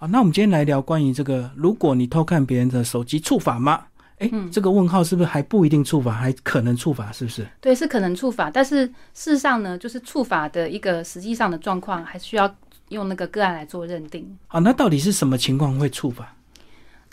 [0.00, 3.86] 好，那我们今天来聊关于这个，如果你偷看别人的手机，触法吗？
[4.18, 7.44] 哎，这个问号是不是还不一定触法，还可能触法，是不是？
[7.60, 12.48] 对，是可能触法，但是事实上呢，就是触法的一个实际上的状况，还需要
[12.90, 14.38] 用那个个案来做认定。
[14.46, 16.32] 好，那到底是什么情况会触法？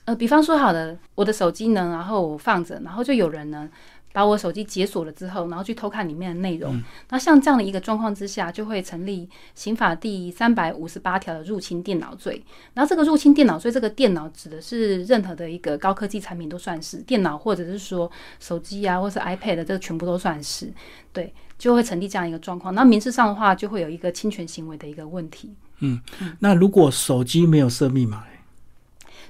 [0.04, 3.67] 呃，比方说，好的，我的手机呢，然后我放着，然后就有人呢。
[4.16, 6.81] 把我手机解锁了之后，然后去偷看里面的内容。
[7.09, 12.41] 那像这样的一个状况之下，就会成立刑法第三百五十八条的入侵电脑罪。
[12.73, 20.72] 然后这个入侵电脑罪，这个电脑指的是任何的一个高科技产品都算是电脑，或者是说手机啊，或是 iPad，这个全部都算是。
[21.11, 22.73] 对，就会成立这样一个状况。
[22.73, 25.53] 那民事上的话，就会有一个侵权行为的一个问题。
[25.80, 26.00] 嗯，
[26.39, 28.23] 那如果手机没有设密码？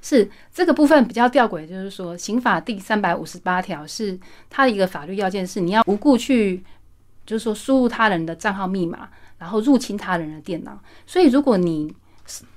[0.06, 4.16] 是这个部分比较吊诡，就是说，刑法第三百五十八条是
[4.52, 6.64] 它的一个法律要件，是你要无故去，
[7.26, 9.10] 就是说输入他人的账号密码，
[9.40, 10.80] 然后入侵他人的电脑。
[11.08, 11.92] 所以，如果你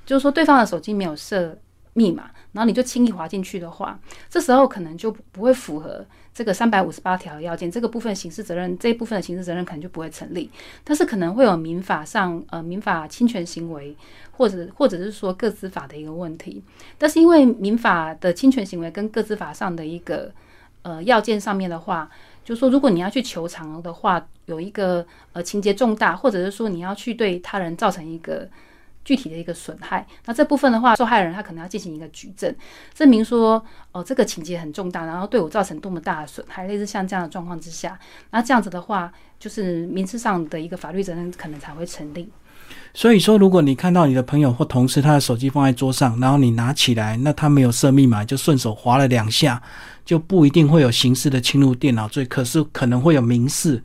[0.04, 1.58] 就是说对方的手机没有设
[1.98, 3.98] 密码，然后你就轻易滑进去的话，
[4.30, 10.50] 这时候可能就不会符合这个三百五十八条的要件，这个部分刑事责任这一部分的刑事责任可能就不会成立，
[10.84, 13.96] 但是可能会有民法上呃民法侵权行为。
[14.38, 16.62] 或者或者是说个资法的一个问题，
[16.96, 20.30] 但是因为民法的侵权行为跟个资法上的一个
[20.82, 22.08] 呃要件上面的话，
[22.44, 28.48] 就说如果你要去求偿的话，有一个呃情节重大，或者是说你要去对他人造成一个
[29.08, 32.54] 具体的一个损害，那这部分的话，受害人他可能要进行一个举证，
[32.92, 37.98] 证明说哦这个情节很重大，然后对我造成多么大的损害，类似像这样的状况之下，
[38.32, 42.30] 那这样子的话，就是民事上的一个法律责任可能才会成立。
[42.92, 49.62] 所以说，如果你看到你的朋友或同事他的手机放在桌上，然后你拿起来，那他没有设密码，就顺手划了两下，
[50.04, 53.82] 就不一定会有刑事的侵入电脑罪，可是可能会有民事，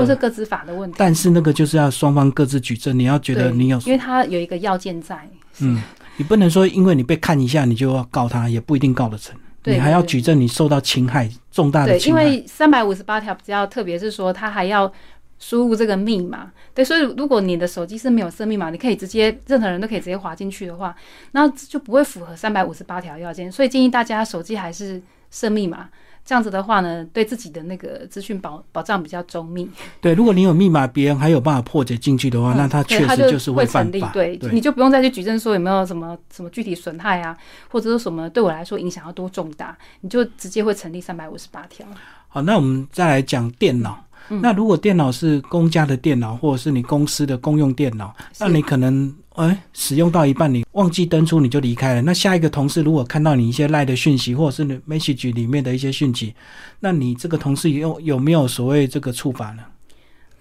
[0.00, 0.96] 或是各自法的问题。
[0.98, 5.28] 但是那个就是要双方各自举证，你要觉得你有，因为他有一个要件在。
[5.60, 5.82] 嗯，
[6.16, 9.34] 你不能说因为你被看一下，你就要告他，也不一定告得成。
[9.64, 12.24] 你还要举证你受到侵害重大的侵害。
[12.24, 14.92] 因为三百五十八条比较特别，是说他还要。
[15.36, 20.94] 输入这个密码，对，所以如果你的手机是没有设密码，你可以直接任何人都可以直接滑进去的话，
[21.32, 23.50] 那就不会符合三百五十八条要件。
[23.52, 25.88] 所以建议大家手机还是设密码，
[26.24, 29.68] 这样子的话呢，对自己的那个资讯保保障比较周密。
[30.00, 34.10] 对，如果你有密码，别人还有办法破解进去的话，那他确实就是会犯法。
[34.12, 37.36] 对，你就不用再去举证说有没有什么什么具体损害啊，
[37.68, 41.86] 或者说什么对我来说影响要多重大，你就直接会成立三百五十八条。
[42.28, 44.02] 好，那我们再来讲电脑。
[44.28, 52.02] 那如果电脑是公家的电脑，或者是你公司的公用电脑，那你可能哎使用到一半，你忘记登出，你就离开了。
[52.02, 56.32] 那下一个同事如果看到你一些赖的讯息，或者是 message 里面的一些讯息，
[56.80, 59.64] 那你这个同事有有没有所谓这个处罚呢？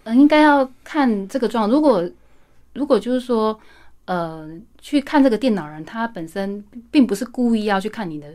[0.04, 1.68] 嗯，应该要看这个状。
[1.70, 2.08] 如果
[2.74, 3.60] 如果就是说，
[4.06, 4.48] 呃，
[4.80, 8.28] 去看这个电脑人，他本身并不是故意要去看你的，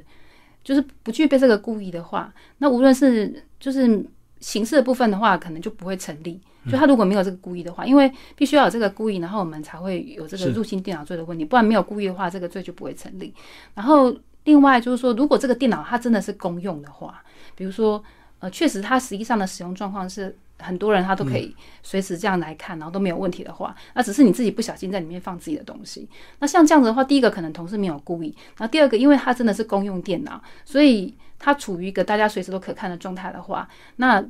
[0.65, 4.05] 就是不具备这个故意的话，那无论是就是。
[4.41, 6.41] 刑事的部分的话，可能就不会成立。
[6.71, 11.44] 就他如果没有这个故意的话，因为必须要有这个故意，然后我们才会有这个入侵电脑罪的问题。
[11.44, 13.32] 不然没有故意的话，这个罪就不会成立。
[13.75, 17.22] 然后另外就是说，如果这个电脑它真的是公用的话，
[17.54, 18.03] 比如说
[18.41, 26.06] 呃，确实它实际上的使用状况是很多人他都可以随时这样来看，然后都没有问题的话，那只是你自己不小心在里面放自己的东西。
[26.41, 31.15] 那像这样子的话，第一个可能同事没有故意，然后第二个，因为它真的是公用电脑，所以。
[31.38, 34.25] 它处于一个大家随时都可看的状态的话，那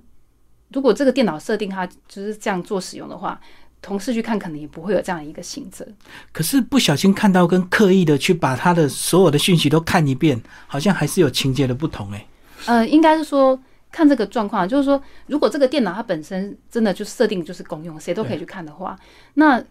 [0.73, 3.41] 如果这个电脑设定它就是这样做使用的话，
[3.81, 5.87] 同事去看可能也不会有这样一个刑责。
[6.33, 12.27] 可是不小心看到跟刻意的去把他的所有的讯息都看一遍，好像还是有情节的不同诶。
[12.67, 13.59] 呃，应该是说
[13.91, 18.99] 看这个状况，就是说如果这个电脑它本身真的就设定就是公用，谁都可以去看的话，
[19.35, 19.65] 那。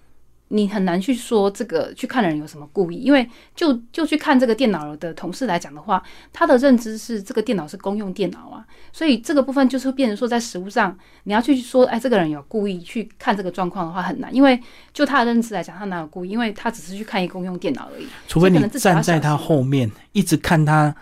[0.49, 14.57] 你很难去说这个去看的人有什么故意，因为就就去看这个电脑的同事来讲的话，他的认知是这个电脑是公用电脑啊，所以这个部分就是变成说在实物上你要去说，哎，这个人有故意去看这个状况的话很难，因为
[14.93, 16.29] 就他的认知来讲，他哪有故意？
[16.29, 18.07] 因为他只是去看一公用电脑而已。
[18.27, 20.95] 除非你站在他后面，一直看他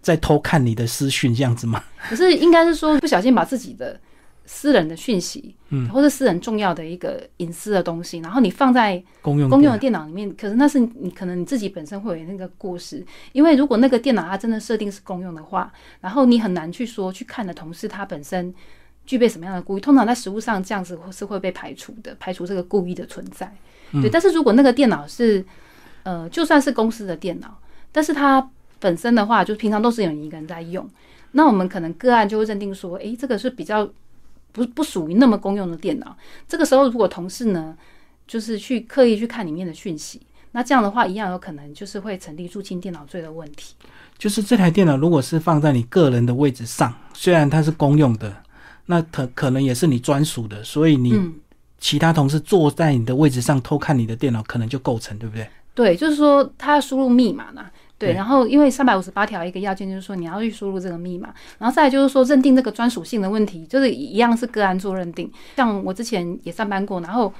[0.00, 1.82] 在偷看你的私讯这样子吗？
[2.08, 3.98] 可是应该是说不小心把自己的。
[4.44, 18.52] 私人的讯息，嗯，或者私人重要的一个隐私的东西，然后你放在公用公用的电脑里面，可是那是你可能你自己本身会有那个故事，因为如果那个电脑它真的设定是公用的话，然后你很难去说去看的同事他本身
[19.06, 23.50] 具备什么样的故意，通常在实物上这样子是会被排除的，排除这个故意的存在。
[23.92, 25.44] 对，但是如果那个电脑是
[26.02, 27.56] 呃，就算是公司的电脑，
[27.92, 28.50] 但是它
[28.80, 30.88] 本身的话，就平常都是有一个人在用，
[31.30, 33.88] 那我们可能个案就会认定说，诶，这个是比较。
[34.52, 36.16] 不不属于那么公用的电脑，
[36.46, 37.76] 这个时候如果同事呢，
[38.26, 40.20] 就是去刻意去看里面的讯息，
[40.52, 43.74] 那这样的话，一样有可能就是会成立入侵电脑罪的问题。
[44.18, 48.36] 就是这台电脑如果是放在你个人的位置上，虽然它是公用的，
[48.86, 51.18] 那可可能也是你专属的，所以你
[51.78, 55.48] 其他同事坐在你的位置上偷看你的电脑，可能就构成，对不对？
[55.74, 57.64] 对，就是说他要输入密码呢。
[58.02, 65.30] 对，然后因为三百五十八条一个要件就是说你要去输入这个密码，然后再就是说认定这个专属性的问题，就是一样是个案做认定。
[65.56, 67.32] 像我之前也上班过，然后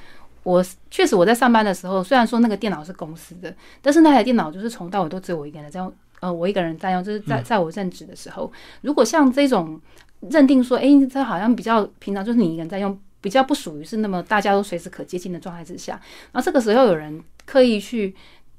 [0.45, 9.81] 我确实我在上班的时候，虽然说那个电脑是公司的，但是那台电脑就是从到尾都只有我一个人在用，呃，我一个人在用，就是在在我任职的时候，如果像这种
[10.21, 15.95] 认定说，哎，这好像比较平常，就是你一个人在用，比较不属于是那么大家都随时可接近的状态之下，
[16.31, 18.15] 然后这个时候有人刻意去，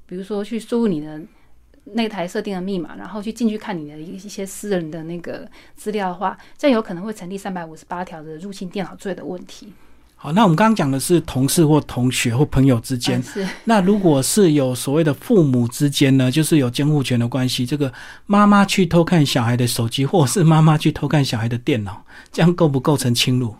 [0.06, 1.20] 比如说去输入你的。
[1.92, 5.46] 那台设定的密码，然后去进去看你的一一些私人的那个
[5.76, 9.72] 资料的话，这样有可能会成立三百五十八条的入侵电脑罪的问题。
[10.16, 13.46] 好，那我们刚刚讲的是同事或同学或朋友之间，是。
[13.64, 17.92] 那如果是有所谓的父母之间呢，就是有监护权的关系，这个
[18.24, 22.02] 妈妈去偷看小孩的手机，或者是妈妈去偷看小孩的电脑，
[22.32, 23.54] 这样构不构成侵入？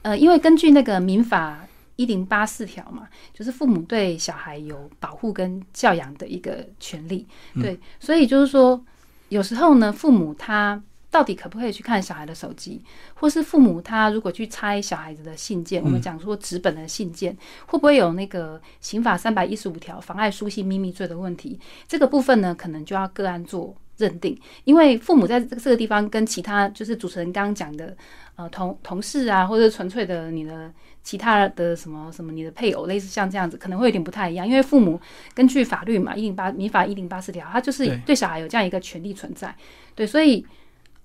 [0.00, 1.58] 呃，因为根据那个民法。
[2.00, 7.26] 一零八四条嘛，就是父母对小孩有保护跟教养的一个权利，
[7.60, 8.82] 对，所以就是说，
[9.28, 12.82] 有时候呢，父母他到底可不可以去看小孩的手机，
[13.12, 17.36] 或是父母他如果去拆小孩子的信件，我们讲说纸本的信件，
[17.66, 21.60] 会不会有那个刑法三百一十五条妨碍书信秘密罪的问题？
[21.86, 27.94] 这个部分呢，可能就要个案做认定，因为父母在这个这个地方跟其他就是主持人刚刚讲的
[28.36, 30.72] 呃同同事啊，或者纯粹的你的。
[31.02, 35.00] 其他的什么什么，你的配偶类似像这样子，可能会有点不太一样，因为父母
[35.34, 39.54] 根据法律嘛，一零八民法一零八四条，他就是对小孩有这样一个权利存在，
[39.94, 40.44] 对，所以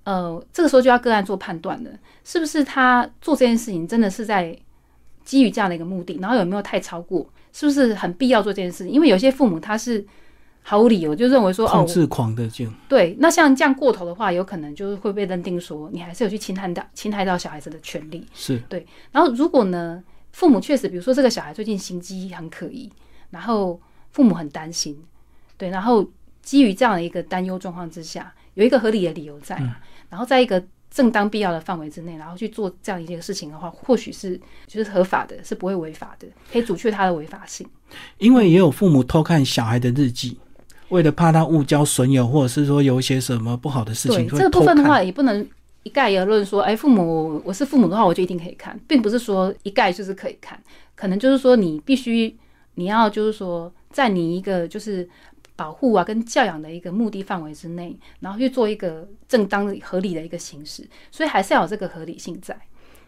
[0.04, 1.90] 呃，这个时候就要个案做判断了，
[2.24, 4.56] 是不是他做这件事情真的是在
[5.24, 8.92] 基于这样的一个目的，然后有没有太超过，是不是很必要做这件事情？
[8.92, 10.06] 因为有些父母他是。
[10.68, 18.84] 毫无理由就认为说哦，控制狂的就对，那像这样过头的话，有可能就是会被认定说你还是有去侵害到侵害到小孩子的权利，是对。
[19.12, 20.02] 然后如果呢，
[20.32, 22.90] 父母确实比如说这个小孩最近行迹很可疑，
[23.30, 23.80] 然后
[24.10, 25.00] 父母很担心，
[25.56, 26.04] 对，然后
[26.42, 29.56] 基于这样的一个担忧状况之下，有一个合理的理由在，
[30.10, 30.60] 然后在一个
[30.90, 34.36] 正当必要的范围之内，然后去做这样一件事情的话，或许是
[34.66, 37.64] 就是合法的，是不会违法的，可以阻却他的违法性。
[38.18, 40.36] 因为也有父母偷看小孩的日记。
[40.88, 45.46] 为了怕他误交损友，或者是说有一些什么不好的事情，这个部分的话，也不能
[45.82, 50.60] 一概而论说，哎，父母我是父母的话，我就一定可以看，并不是说一概就是可以看，
[50.94, 52.36] 可能就是说你必须
[52.74, 55.08] 你要就是说在你一个就是
[55.56, 62.56] 保护啊跟教养的一个目的范围之内，然后去做一个正当合理的一个形式，所以还是要有这个合理性在。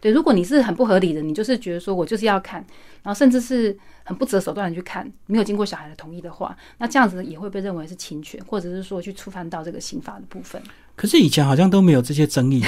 [0.00, 2.64] 对，如果你是很不合理的，你就是觉得说我就是要看，
[3.02, 10.62] 然后甚至是很不择手段的去看，没有经过小孩的同意的话，那这样子也会被认为是侵权，或者是说去触犯到这个刑法的部分。
[10.94, 12.62] 可是以前好像都没有这些争议，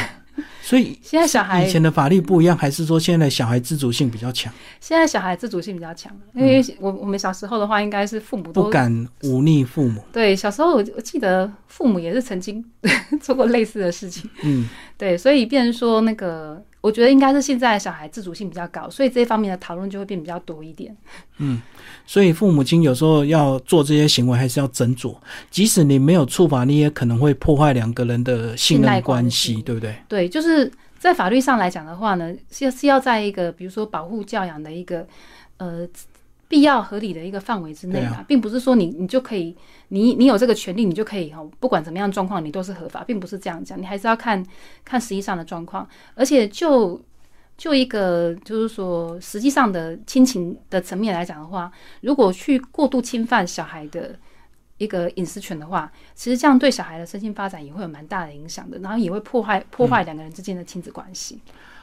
[0.62, 4.52] 所以 现在小孩以前的法律不一样，还是说现在小孩自主性比较强？
[4.80, 10.02] 现在小孩自主性比较强，因为我我们小时候的话，应该是父母都不敢忤逆父母。
[10.12, 12.64] 对，小时候我我记得父母也是曾经
[13.20, 14.28] 做过类似的事情。
[14.42, 16.60] 嗯，对，所以变成说那个。
[16.80, 20.96] 我觉得应该是现在小孩自主性比较高，所以这一方面的讨论就会变比较多一点。
[21.38, 21.60] 嗯，
[22.06, 25.14] 所以父母亲有时候要做这些行为，还是要斟酌。
[25.50, 29.94] 即使你没有处罚，你也可能会破坏两个人的信任关系，对不对？
[30.08, 35.06] 对，就是在法律上来讲的话呢，是是要在一个比如说保护教养的一个
[35.58, 35.86] 呃。
[36.50, 44.44] 必要合理的一个范围之内啊，并不是说你你就可以，你你有这个权利，你就可以哈，不管怎么样状况，你都是合法，并不是这样讲，你还是要看
[44.84, 45.88] 看实际上的状况。
[46.16, 47.00] 而且就
[47.56, 54.18] 就一个就是说，实际上的亲情的层面来讲的话，如果去过度侵犯小孩的
[54.78, 61.40] 一个隐私权的话，其实这样对小孩的身心发展也会有蛮大的影响的，然后也会破坏破坏两个人之间的亲子关系。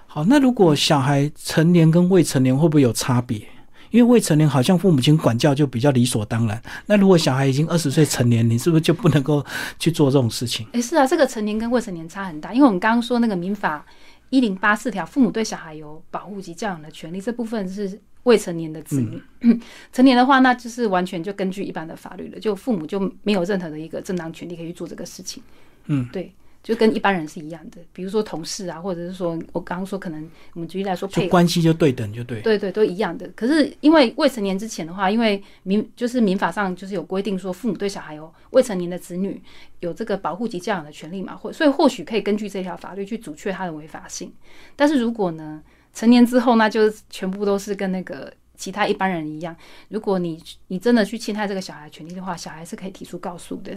[0.07, 3.41] 好，那如果小孩成年跟未成年会不会有差别？
[3.91, 9.45] 因为未成年好像父母亲管教就比较理所当然，那如果小孩已经二十岁成年，你是不是就不能够
[9.79, 10.67] 去做这种事情？
[10.73, 12.53] 诶，是啊，这个成年跟未成年差很大。
[12.53, 13.85] 因为我们刚刚说那个民法
[14.29, 19.21] 一零八四条，父母对小孩有保护及教养的权利，这部分是未成年的子女。
[19.93, 25.41] 成年的话，那就是完全就根据一般的法律了，就父母就没有任何的一个正当权利可以去做这个事情。
[25.85, 26.33] 嗯，对。
[26.67, 33.25] 就跟一般人是一样的，比如说同事啊，或者是说我刚刚说，可能我们举例来说，就关系就对等，就对，对对，都一样的。
[33.37, 39.41] 可是因为未成年之前的话，因为民就是民法上就是有规定说，父母对小孩有未成年的子女
[39.79, 44.29] 有这个保护及教养的权利嘛，或所以或许可以根据这条法律去阻却他的违法性。
[44.75, 49.55] 但是如果呢，成年之后那就全部都是跟那个其他一般人一样，
[49.87, 53.71] 如果你你真的去侵害这个小孩权利的话，小孩是可以提出告诉的。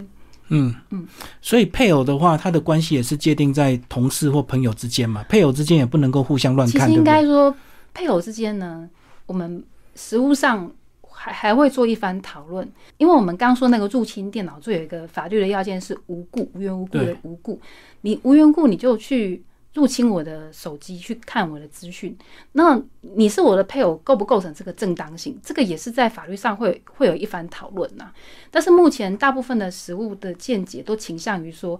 [0.51, 1.07] 嗯嗯，
[1.41, 6.87] 所以配偶的话，他的关系也是界定在同事或朋友之间嘛，配偶之间也不能够互相乱看。
[6.87, 7.55] 其实应该说，
[7.93, 8.87] 配偶之间呢，
[9.25, 9.63] 我们
[9.95, 10.69] 实务上
[11.09, 17.59] 还还会做一番讨论，因为我们刚说那个入侵电脑罪有一个法律的要件是无故、无缘无故的无故，
[18.01, 19.43] 你无缘故你就去。
[19.73, 22.17] 入侵我的手机去看我的资讯，
[22.51, 25.39] 那你是我的配偶，构不构成这个正当性？
[25.41, 28.11] 这个也是在法律上会会有一番讨论呐。
[28.49, 31.79] 但是目前大部分的实物的见解都倾向于说，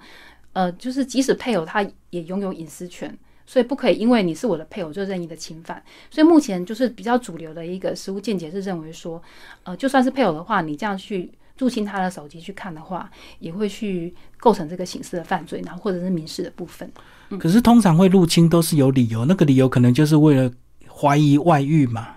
[0.54, 3.14] 呃，就是即使配偶他也拥有隐私权，
[3.46, 5.84] 所以不可以因为你是我的配偶就任意的侵犯。
[6.10, 9.22] 所以目前就是比较主流的一个实物见解是认为说，
[9.64, 11.30] 呃，就算是配偶的话，你这样去。
[11.58, 16.92] 入侵他的手机去看的话，也会去构成这个刑事的犯罪，然后或者是民事的部分。
[17.40, 20.52] 可是通常会入侵都是有理由，那个理由可能就是为了
[20.90, 22.08] 怀疑外遇嘛，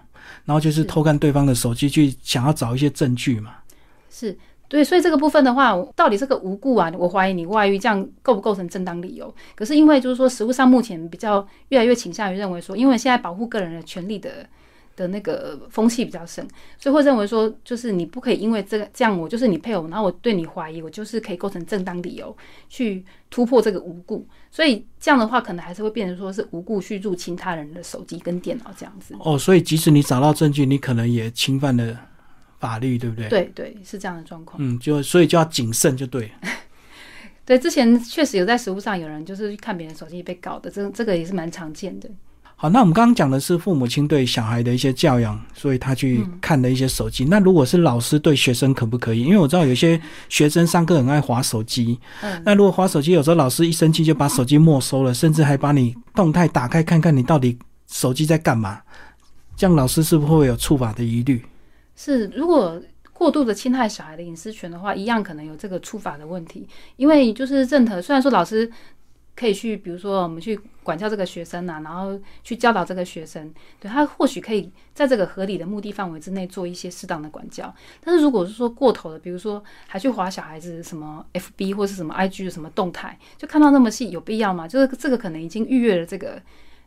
[0.45, 3.57] 然后就是偷看对方的手机去想要找一些证据嘛。
[4.11, 4.37] 是
[4.69, 9.33] 对，所以这个部分的话，到底这个无故啊，我怀疑你外遇，这样构不构成正当理由？
[9.55, 14.49] 可是因为就是说，实务上目前比较越来越倾向于认为说，因为现在保护个人的权利的。
[14.97, 16.47] 的那个风气比较盛，
[16.79, 22.37] 所以会认为说，就是你不可以因为这个这样，我就是你配偶，然后我对你怀疑，我就是可以构成正当理由
[22.69, 24.27] 去突破这个无故。
[24.51, 29.15] 所以这样的话，可能还是会变成说是无故去入侵他人的手机跟电脑这样子。
[29.19, 31.99] 哦，所以即使你找到证据，你可能也侵犯了
[32.61, 33.29] 法律，对不对？
[33.29, 34.63] 对对，是这样的状况。
[34.63, 36.31] 嗯，就所以就要谨慎，就对。
[37.45, 42.09] 对，之前确实有在实物上有人就是去看别人手机被搞的，这这个也是蛮常见的。
[42.65, 47.23] 好，那我们刚刚讲的是父母亲对小孩的一些教养，所以他去看的一些手机。
[47.27, 49.21] 那如果是老师对学生可不可以？
[49.21, 52.01] 因为我知道有些学生上课很爱划手机。
[52.23, 52.43] 嗯。
[52.43, 58.81] 那如果划手机，有时候老师一生气就把手机没收了，甚至还把你动态打开看看你到底手机在干嘛。
[59.55, 61.45] 这样老师是不是会有处罚的疑虑？
[61.97, 62.81] 是，如果
[63.13, 66.67] 过度的侵害小孩的隐私权的话，一样可能有这个处罚的问题。
[66.97, 68.73] 因为就是任何，虽然说老师。
[69.37, 77.75] 可以去，比如说我们去管教这个学生呐，然后去教导这个学生，对他或许可以在这个合理的目的范围之内做一些适当的管教。
[78.01, 84.69] 但是如果是说过头的，比如说还去划小孩子什么 FB 或是什么 IG 的什么动态，就看到那么细，有必要吗？
[84.69, 86.41] 就是这个可能已经逾越了这个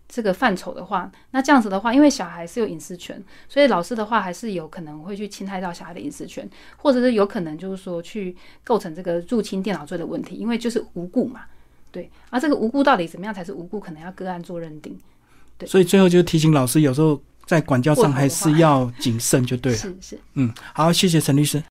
[0.08, 11.42] 这个范畴的话，那这样子的话，因为小孩是有隐私权，所以老师的话还是有可能会去侵害到小孩的隐私权，或者是有可能就是说去构成这个入侵电脑罪的问题，因为就是无故嘛。
[11.98, 13.80] 对，而这个无辜到底怎么样才是无辜？
[13.80, 14.96] 可能要个案做认定。
[15.58, 19.78] 对，所以最后就提醒老师，有时候在管教上还是要谨慎，就对了。
[19.82, 21.64] 是是，嗯，好，谢谢陈律师。